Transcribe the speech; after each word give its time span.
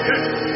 Yes. 0.00 0.49